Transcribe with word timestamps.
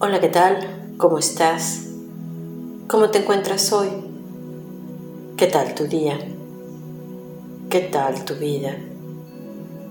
Hola, 0.00 0.20
¿qué 0.20 0.28
tal? 0.28 0.94
¿Cómo 0.96 1.18
estás? 1.18 1.88
¿Cómo 2.86 3.10
te 3.10 3.18
encuentras 3.18 3.72
hoy? 3.72 3.88
¿Qué 5.36 5.48
tal 5.48 5.74
tu 5.74 5.88
día? 5.88 6.16
¿Qué 7.68 7.80
tal 7.80 8.24
tu 8.24 8.36
vida? 8.36 8.76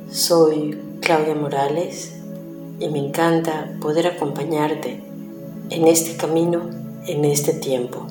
Soy 0.09 0.79
Claudia 1.01 1.35
Morales 1.35 2.15
y 2.79 2.87
me 2.87 2.99
encanta 2.99 3.75
poder 3.81 4.07
acompañarte 4.07 5.03
en 5.71 5.87
este 5.87 6.15
camino, 6.15 6.69
en 7.05 7.25
este 7.25 7.51
tiempo. 7.51 8.07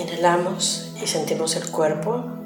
Inhalamos 0.00 0.94
y 1.02 1.08
sentimos 1.08 1.56
el 1.56 1.68
cuerpo 1.72 2.45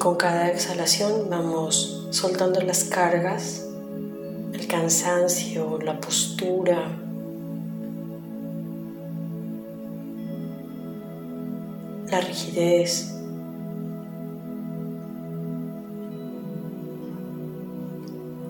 con 0.00 0.16
cada 0.16 0.48
exhalación 0.48 1.28
vamos 1.28 2.06
soltando 2.08 2.58
las 2.62 2.84
cargas, 2.84 3.66
el 4.50 4.66
cansancio, 4.66 5.78
la 5.78 6.00
postura. 6.00 6.98
La 12.10 12.20
rigidez. 12.22 13.14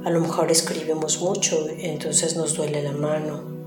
A 0.04 0.10
lo 0.10 0.20
mejor 0.20 0.52
escribimos 0.52 1.20
mucho, 1.20 1.66
entonces 1.78 2.36
nos 2.36 2.54
duele 2.54 2.80
la 2.80 2.92
mano. 2.92 3.59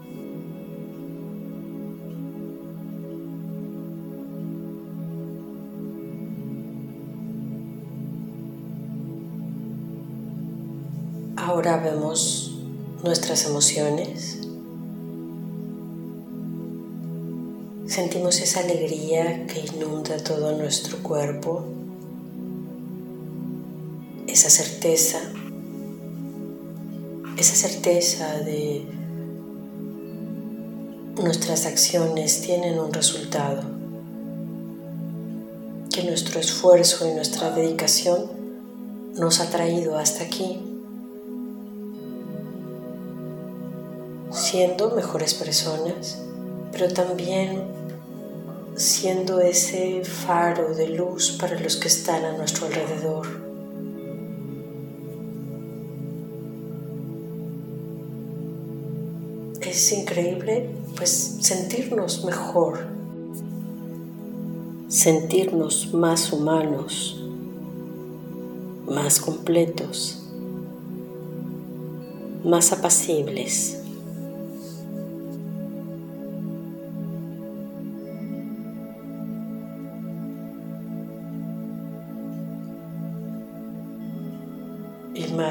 Nuestras 13.01 13.47
emociones. 13.47 14.37
Sentimos 17.87 18.39
esa 18.39 18.59
alegría 18.59 19.47
que 19.47 19.61
inunda 19.61 20.17
todo 20.17 20.55
nuestro 20.55 20.99
cuerpo, 20.99 21.63
esa 24.27 24.51
certeza, 24.51 25.21
esa 27.35 27.55
certeza 27.55 28.37
de 28.41 28.85
nuestras 31.19 31.65
acciones 31.65 32.41
tienen 32.41 32.77
un 32.77 32.93
resultado, 32.93 33.63
que 35.91 36.03
nuestro 36.03 36.39
esfuerzo 36.39 37.09
y 37.09 37.15
nuestra 37.15 37.49
dedicación 37.49 38.29
nos 39.15 39.39
ha 39.39 39.49
traído 39.49 39.97
hasta 39.97 40.25
aquí 40.25 40.72
siendo 44.53 44.91
mejores 44.91 45.33
personas, 45.33 46.19
pero 46.71 46.87
también 46.93 47.63
siendo 48.75 49.41
ese 49.41 50.03
faro 50.05 50.75
de 50.75 50.89
luz 50.89 51.35
para 51.41 51.59
los 51.59 51.75
que 51.75 51.87
están 51.87 52.23
a 52.23 52.37
nuestro 52.37 52.67
alrededor. 52.67 53.25
Es 59.59 59.91
increíble 59.91 60.69
pues 60.95 61.37
sentirnos 61.41 62.23
mejor, 62.23 62.85
sentirnos 64.87 65.95
más 65.95 66.31
humanos, 66.31 67.19
más 68.85 69.19
completos, 69.19 70.21
más 72.43 72.71
apacibles. 72.71 73.79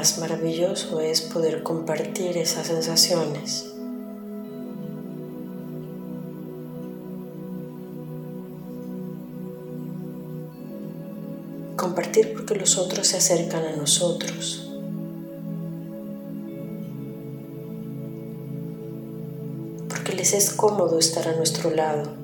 Más 0.03 0.17
maravilloso 0.17 0.99
es 0.99 1.21
poder 1.21 1.63
compartir 1.63 2.35
esas 2.37 2.67
sensaciones. 2.67 3.71
Compartir 11.77 12.33
porque 12.33 12.55
los 12.55 12.77
otros 12.77 13.07
se 13.07 13.15
acercan 13.15 13.63
a 13.63 13.77
nosotros. 13.77 14.69
Porque 19.87 20.11
les 20.11 20.33
es 20.33 20.49
cómodo 20.49 20.99
estar 20.99 21.29
a 21.29 21.35
nuestro 21.37 21.69
lado. 21.69 22.22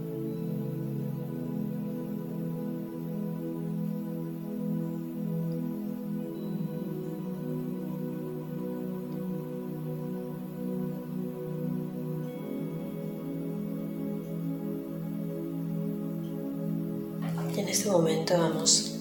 Este 17.69 17.89
momento 17.91 18.33
vamos 18.35 18.95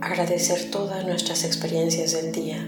a 0.00 0.06
agradecer 0.06 0.70
todas 0.70 1.04
nuestras 1.04 1.42
experiencias 1.42 2.12
del 2.12 2.30
día. 2.30 2.64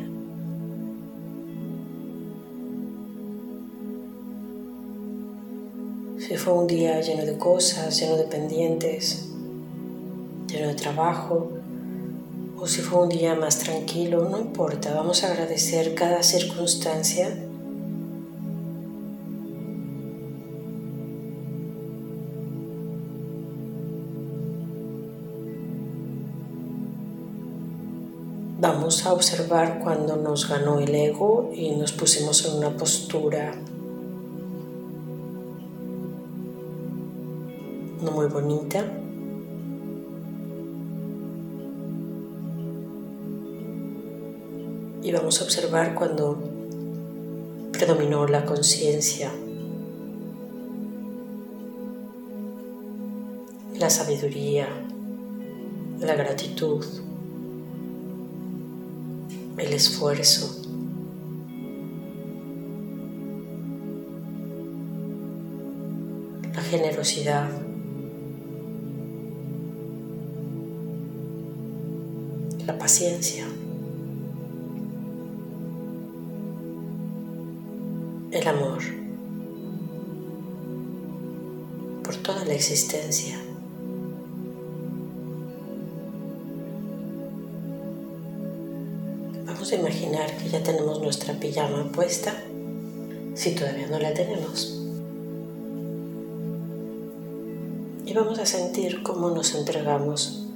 Si 6.19 6.37
fue 6.37 6.55
un 6.55 6.67
día 6.67 7.01
lleno 7.01 7.25
de 7.25 7.39
cosas, 7.39 8.01
lleno 8.01 8.17
de 8.17 8.25
pendientes, 8.25 9.29
lleno 10.49 10.69
de 10.69 10.75
trabajo, 10.75 11.51
o 12.59 12.67
si 12.67 12.81
fue 12.81 13.03
un 13.03 13.09
día 13.11 13.37
más 13.37 13.61
tranquilo, 13.61 14.29
no 14.29 14.39
importa, 14.39 14.93
vamos 14.93 15.23
a 15.23 15.31
agradecer 15.31 15.95
cada 15.95 16.25
circunstancia 16.25 17.50
Vamos 28.91 29.07
a 29.07 29.13
observar 29.13 29.79
cuando 29.85 30.17
nos 30.17 30.49
ganó 30.49 30.81
el 30.81 30.93
ego 30.93 31.53
y 31.55 31.77
nos 31.77 31.93
pusimos 31.93 32.45
en 32.45 32.57
una 32.57 32.77
postura 32.77 33.55
no 38.03 38.11
muy 38.11 38.27
bonita. 38.27 38.85
Y 45.05 45.13
vamos 45.13 45.41
a 45.41 45.45
observar 45.45 45.95
cuando 45.95 46.37
predominó 47.71 48.27
la 48.27 48.45
conciencia, 48.45 49.31
la 53.79 53.89
sabiduría, 53.89 54.67
la 56.01 56.17
gratitud 56.17 56.85
el 59.61 59.75
esfuerzo. 59.75 60.57
La 66.55 66.63
generosidad. 66.63 67.51
La 72.67 72.79
paciencia. 72.79 73.47
El 78.31 78.49
amor 78.49 78.83
por 82.03 82.17
toda 82.17 82.45
la 82.45 82.55
existencia. 82.55 83.50
Imaginar 89.73 90.37
que 90.37 90.49
ya 90.49 90.63
tenemos 90.65 91.01
nuestra 91.01 91.35
pijama 91.35 91.93
puesta, 91.93 92.35
si 93.35 93.55
todavía 93.55 93.87
no 93.87 94.01
la 94.01 94.13
tenemos. 94.13 94.81
Y 98.05 98.13
vamos 98.13 98.41
a 98.41 98.47
sentir 98.47 99.05
cómo 99.05 99.31
nos 99.31 99.55
entregamos 99.55 100.49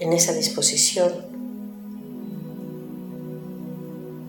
en 0.00 0.12
esa 0.12 0.32
disposición, 0.32 1.12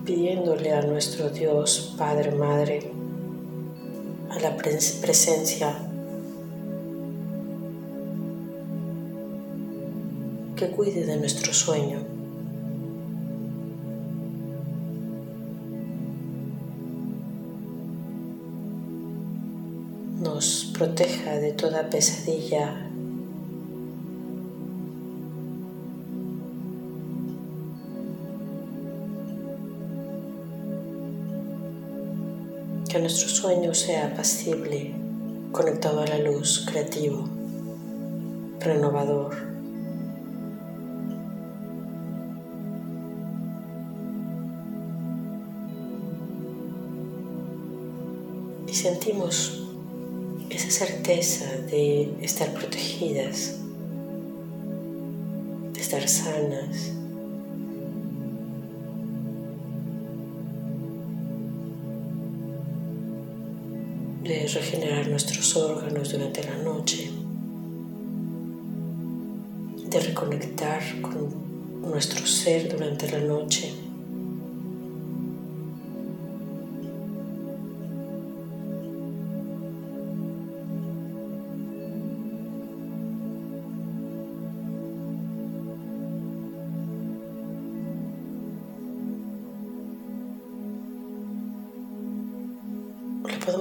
pidiéndole 0.06 0.74
a 0.74 0.84
nuestro 0.84 1.32
Dios, 1.32 1.96
Padre, 1.98 2.32
Madre, 2.32 2.92
a 4.30 4.40
la 4.40 4.56
presencia 4.58 5.76
que 10.56 10.70
cuide 10.70 11.04
de 11.04 11.18
nuestro 11.18 11.52
sueño. 11.52 12.17
Proteja 20.78 21.40
de 21.40 21.54
toda 21.54 21.90
pesadilla 21.90 22.72
que 32.88 33.00
nuestro 33.00 33.28
sueño 33.28 33.74
sea 33.74 34.10
apacible, 34.10 34.94
conectado 35.52 36.02
a 36.02 36.06
la 36.06 36.20
luz, 36.20 36.64
creativo, 36.70 37.28
renovador. 38.60 39.36
Y 48.68 48.74
sentimos 48.76 49.67
esa 50.50 50.72
certeza 50.72 51.46
de 51.70 52.14
estar 52.22 52.54
protegidas, 52.54 53.56
de 55.74 55.82
estar 55.82 56.08
sanas, 56.08 56.92
de 64.24 64.48
regenerar 64.48 65.08
nuestros 65.08 65.56
órganos 65.56 66.12
durante 66.12 66.44
la 66.44 66.58
noche, 66.58 67.10
de 69.90 70.00
reconectar 70.00 70.82
con 71.02 71.48
nuestro 71.82 72.26
ser 72.26 72.70
durante 72.70 73.10
la 73.10 73.20
noche. 73.20 73.87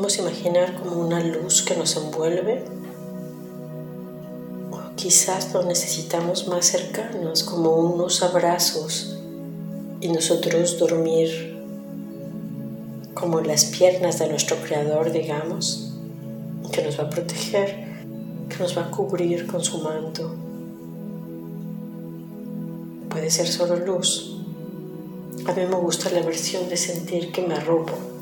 Podemos 0.07 0.19
imaginar 0.19 0.75
como 0.77 1.01
una 1.01 1.19
luz 1.19 1.63
que 1.63 1.75
nos 1.75 1.97
envuelve 1.97 2.63
o 4.71 4.95
quizás 4.95 5.53
lo 5.53 5.65
necesitamos 5.65 6.47
más 6.47 6.67
cercanos 6.67 7.43
como 7.43 7.73
unos 7.73 8.23
abrazos 8.23 9.17
y 10.01 10.07
nosotros 10.09 10.79
dormir 10.79 11.57
como 13.15 13.41
las 13.41 13.65
piernas 13.65 14.21
de 14.21 14.29
nuestro 14.29 14.57
creador 14.59 15.11
digamos 15.11 15.93
que 16.71 16.85
nos 16.85 17.01
va 17.01 17.05
a 17.05 17.11
proteger 17.11 17.75
que 18.49 18.59
nos 18.61 18.79
va 18.79 18.83
a 18.83 18.91
cubrir 18.93 19.49
con 19.49 19.65
su 19.65 19.79
manto. 19.79 20.37
Puede 23.11 23.29
ser 23.29 23.49
solo 23.49 23.75
luz. 23.75 24.37
A 25.47 25.53
mí 25.53 25.63
me 25.69 25.75
gusta 25.75 26.11
la 26.11 26.23
versión 26.23 26.69
de 26.69 26.77
sentir 26.77 27.33
que 27.33 27.43
me 27.43 27.55
arropo 27.55 28.16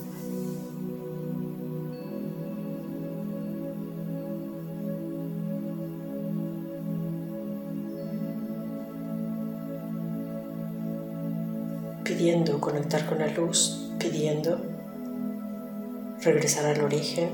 pidiendo 12.25 12.59
conectar 12.59 13.05
con 13.05 13.19
la 13.19 13.27
luz, 13.27 13.91
pidiendo 13.99 14.59
regresar 16.23 16.65
al 16.65 16.81
origen, 16.81 17.29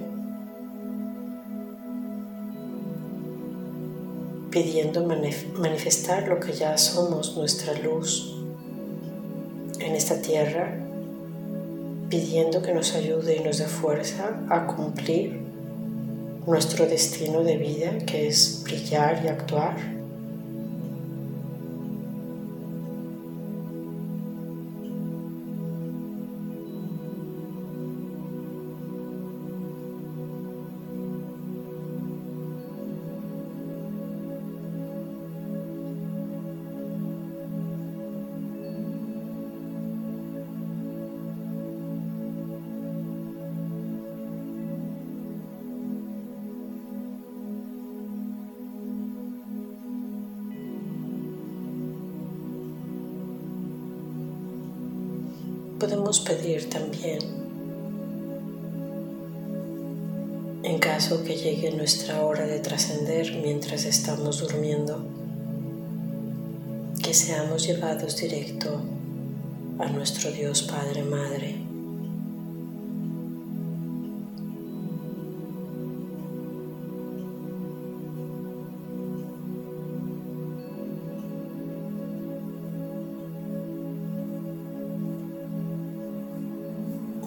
pidiendo 4.51 5.07
manifestar 5.07 6.27
lo 6.27 6.41
que 6.41 6.55
ya 6.55 6.77
somos, 6.77 7.37
nuestra 7.37 7.73
luz 7.75 8.35
en 9.79 9.95
esta 9.95 10.21
tierra, 10.21 10.75
pidiendo 12.09 12.61
que 12.61 12.75
nos 12.75 12.97
ayude 12.97 13.37
y 13.37 13.45
nos 13.45 13.59
dé 13.59 13.67
fuerza 13.67 14.41
a 14.49 14.67
cumplir 14.67 15.41
nuestro 16.49 16.87
destino 16.87 17.45
de 17.45 17.59
vida, 17.59 17.97
que 17.99 18.27
es 18.27 18.63
brillar 18.65 19.25
y 19.25 19.29
actuar. 19.29 20.00
Podemos 55.91 56.21
pedir 56.21 56.71
también, 56.71 57.19
en 60.63 60.79
caso 60.79 61.25
que 61.25 61.35
llegue 61.35 61.73
nuestra 61.73 62.25
hora 62.25 62.47
de 62.47 62.61
trascender 62.61 63.35
mientras 63.43 63.85
estamos 63.85 64.39
durmiendo, 64.39 65.05
que 67.03 67.13
seamos 67.13 67.67
llevados 67.67 68.17
directo 68.19 68.81
a 69.81 69.89
nuestro 69.89 70.31
Dios 70.31 70.63
Padre 70.63 71.03
Madre. 71.03 71.60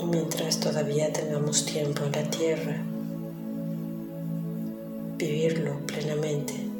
Mientras 0.05 0.59
todavía 0.59 1.11
tengamos 1.11 1.65
tiempo 1.65 2.03
en 2.05 2.11
la 2.11 2.29
tierra, 2.29 2.77
vivirlo 5.17 5.77
plenamente. 5.85 6.72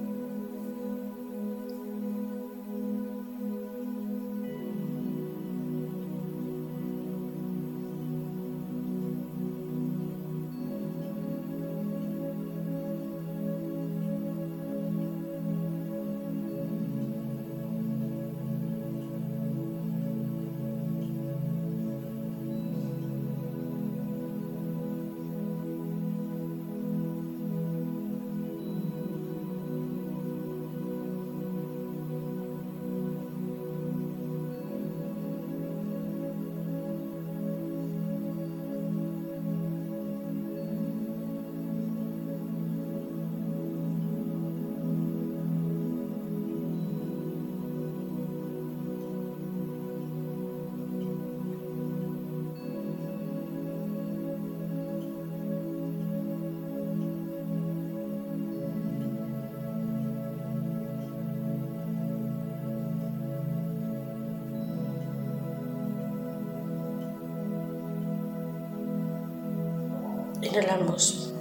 Inhalamos 70.53 71.33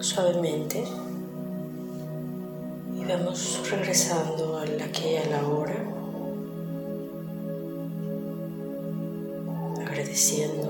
suavemente 0.00 0.82
y 2.98 3.04
Vamos 3.04 3.60
regresando 3.70 4.58
a 4.58 4.66
la 4.66 4.86
aquí 4.86 5.10
y 5.10 5.16
a 5.18 5.26
la 5.26 5.46
hora, 5.46 5.76
agradeciendo. 9.86 10.68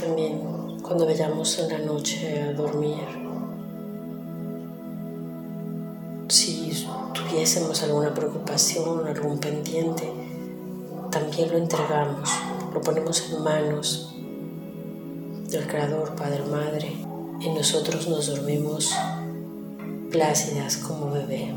También 0.00 0.40
cuando 0.82 1.04
vayamos 1.06 1.58
en 1.58 1.68
la 1.68 1.78
noche 1.78 2.42
a 2.42 2.52
dormir, 2.52 3.02
si 6.28 6.86
tuviésemos 7.12 7.82
alguna 7.82 8.14
preocupación, 8.14 9.04
algún 9.04 9.40
pendiente, 9.40 10.12
también 11.10 11.50
lo 11.50 11.58
entregamos, 11.58 12.30
lo 12.76 12.82
ponemos 12.82 13.30
en 13.30 13.42
manos 13.42 14.14
del 15.48 15.66
Creador, 15.66 16.14
Padre, 16.14 16.44
Madre, 16.44 16.92
y 17.40 17.48
nosotros 17.48 18.06
nos 18.06 18.26
dormimos 18.26 18.94
plácidas 20.10 20.76
como 20.76 21.10
bebé, 21.10 21.54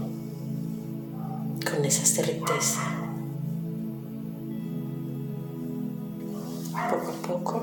con 1.70 1.84
esa 1.84 2.06
certeza. 2.06 2.80
Poco 6.90 7.12
a 7.12 7.28
poco, 7.28 7.62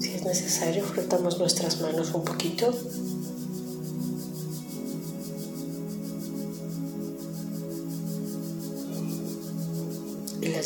si 0.00 0.14
es 0.14 0.24
necesario, 0.24 0.84
frotamos 0.84 1.38
nuestras 1.38 1.82
manos 1.82 2.14
un 2.14 2.24
poquito 2.24 2.72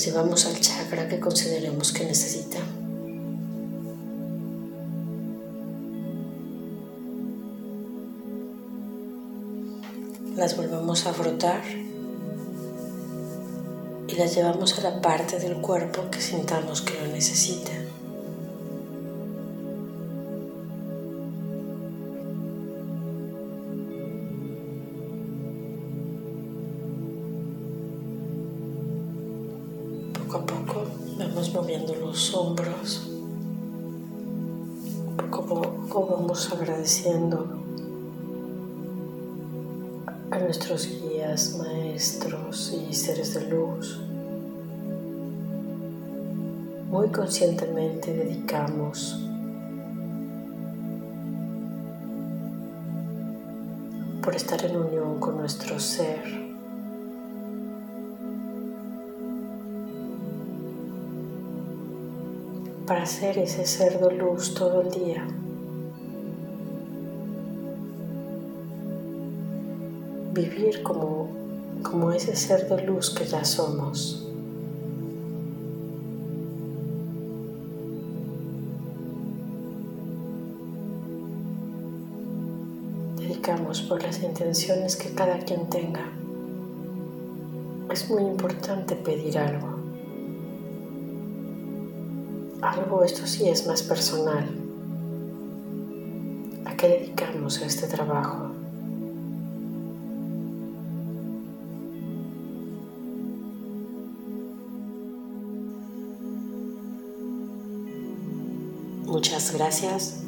llevamos 0.04 0.46
al 0.46 0.58
chakra 0.60 1.08
que 1.08 1.20
consideremos 1.20 1.92
que 1.92 2.04
necesita. 2.04 2.58
Las 10.36 10.56
volvemos 10.56 11.06
a 11.06 11.12
frotar 11.12 11.62
y 14.08 14.14
las 14.16 14.34
llevamos 14.34 14.78
a 14.78 14.82
la 14.82 15.00
parte 15.00 15.38
del 15.38 15.60
cuerpo 15.60 16.10
que 16.10 16.20
sintamos 16.20 16.82
que 16.82 16.94
lo 17.00 17.06
necesita. 17.12 17.81
Poco 30.32 30.44
a 30.44 30.46
poco 30.46 30.84
vamos 31.18 31.52
moviendo 31.52 31.94
los 31.94 32.32
hombros. 32.34 33.06
Poco 35.18 35.42
a 35.42 35.46
poco 35.46 36.06
vamos 36.06 36.50
agradeciendo 36.50 37.46
a 40.30 40.38
nuestros 40.38 40.86
guías, 40.86 41.58
maestros 41.58 42.72
y 42.72 42.94
seres 42.94 43.34
de 43.34 43.50
luz. 43.50 44.00
Muy 46.88 47.08
conscientemente 47.08 48.14
dedicamos 48.14 49.20
por 54.22 54.34
estar 54.34 54.64
en 54.64 54.76
unión 54.78 55.20
con 55.20 55.36
nuestro 55.36 55.78
ser. 55.78 56.51
Para 62.86 63.06
ser 63.06 63.38
ese 63.38 63.64
ser 63.64 64.00
de 64.00 64.12
luz 64.16 64.54
todo 64.54 64.82
el 64.82 64.90
día. 64.90 65.24
Vivir 70.32 70.82
como, 70.82 71.28
como 71.82 72.12
ese 72.12 72.34
ser 72.34 72.68
de 72.68 72.82
luz 72.84 73.10
que 73.10 73.24
ya 73.24 73.44
somos. 73.44 74.26
Dedicamos 83.16 83.82
por 83.82 84.02
las 84.02 84.22
intenciones 84.22 84.96
que 84.96 85.14
cada 85.14 85.38
quien 85.38 85.68
tenga. 85.70 86.10
Es 87.90 88.10
muy 88.10 88.22
importante 88.22 88.96
pedir 88.96 89.38
algo 89.38 89.71
algo, 92.72 93.04
esto 93.04 93.26
sí 93.26 93.48
es 93.48 93.66
más 93.66 93.82
personal. 93.82 94.48
¿A 96.64 96.76
qué 96.76 96.88
dedicamos 96.88 97.60
este 97.60 97.86
trabajo? 97.86 98.50
Muchas 109.06 109.52
gracias 109.52 110.22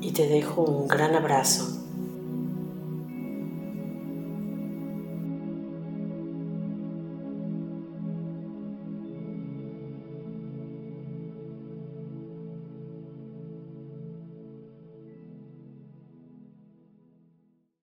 y 0.00 0.10
te 0.12 0.26
dejo 0.26 0.62
un 0.62 0.88
gran 0.88 1.14
abrazo. 1.14 1.85